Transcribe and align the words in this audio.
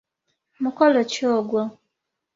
Mukolo 0.61 0.99
ki 1.11 1.21
ogwo? 1.37 1.61